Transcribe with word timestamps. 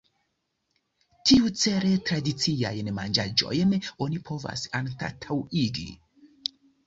Tiucele, 1.31 1.91
tradiciajn 2.09 2.89
manĝaĵojn 2.99 3.75
oni 4.07 4.21
povas 4.31 4.63
anstataŭigi. 4.79 5.87